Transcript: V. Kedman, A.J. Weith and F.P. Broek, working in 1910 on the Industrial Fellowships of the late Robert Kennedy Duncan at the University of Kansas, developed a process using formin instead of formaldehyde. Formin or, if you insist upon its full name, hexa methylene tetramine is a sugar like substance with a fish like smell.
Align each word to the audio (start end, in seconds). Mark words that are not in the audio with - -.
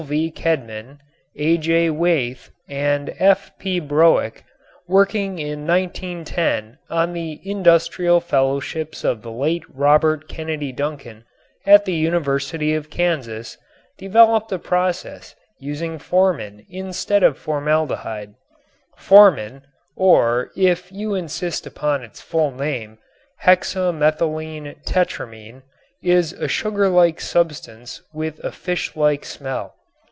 V. 0.07 0.31
Kedman, 0.31 0.97
A.J. 1.37 1.89
Weith 1.91 2.49
and 2.67 3.13
F.P. 3.19 3.79
Broek, 3.79 4.43
working 4.87 5.37
in 5.37 5.67
1910 5.67 6.79
on 6.89 7.13
the 7.13 7.39
Industrial 7.43 8.19
Fellowships 8.19 9.03
of 9.03 9.21
the 9.21 9.29
late 9.29 9.61
Robert 9.69 10.27
Kennedy 10.27 10.71
Duncan 10.71 11.23
at 11.67 11.85
the 11.85 11.93
University 11.93 12.73
of 12.73 12.89
Kansas, 12.89 13.59
developed 13.99 14.51
a 14.51 14.57
process 14.57 15.35
using 15.59 15.99
formin 15.99 16.65
instead 16.67 17.21
of 17.21 17.37
formaldehyde. 17.37 18.33
Formin 18.97 19.61
or, 19.95 20.49
if 20.57 20.91
you 20.91 21.13
insist 21.13 21.67
upon 21.67 22.01
its 22.01 22.19
full 22.19 22.49
name, 22.49 22.97
hexa 23.43 23.93
methylene 23.93 24.83
tetramine 24.83 25.61
is 26.01 26.33
a 26.33 26.47
sugar 26.47 26.89
like 26.89 27.21
substance 27.21 28.01
with 28.11 28.39
a 28.39 28.51
fish 28.51 28.95
like 28.95 29.23
smell. 29.23 29.75